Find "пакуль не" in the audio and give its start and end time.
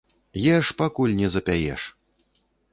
0.79-1.29